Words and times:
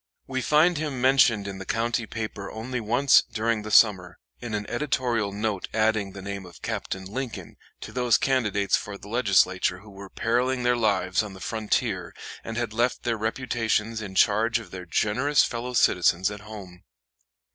We 0.25 0.41
find 0.41 0.79
him 0.79 0.99
mentioned 0.99 1.47
in 1.47 1.59
the 1.59 1.63
county 1.63 2.07
paper 2.07 2.49
only 2.49 2.79
once 2.79 3.21
during 3.21 3.61
the 3.61 3.69
summer, 3.69 4.17
in 4.39 4.55
an 4.55 4.67
editorial 4.67 5.31
note 5.31 5.67
adding 5.75 6.13
the 6.13 6.23
name 6.23 6.43
of 6.43 6.63
Captain 6.63 7.05
Lincoln 7.05 7.55
to 7.81 7.91
those 7.91 8.17
candidates 8.17 8.75
for 8.75 8.97
the 8.97 9.07
Legislature 9.07 9.81
who 9.81 9.91
were 9.91 10.09
periling 10.09 10.63
their 10.63 10.75
lives 10.75 11.21
on 11.21 11.33
the 11.33 11.39
frontier 11.39 12.15
and 12.43 12.57
had 12.57 12.73
left 12.73 13.03
their 13.03 13.15
reputations 13.15 14.01
in 14.01 14.15
charge 14.15 14.57
of 14.57 14.71
their 14.71 14.87
generous 14.87 15.43
fellow 15.43 15.73
citizens 15.75 16.31
at 16.31 16.39
home. 16.39 16.81